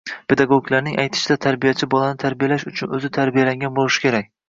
[0.31, 4.33] Pedagoglarning aytishicha: “Tarbiyachi bolani tarbiyalash uchun o‘zi tarbiyalangan bo‘lishi kerak’’